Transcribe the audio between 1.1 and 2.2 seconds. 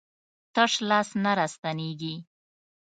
نه راستنېږي.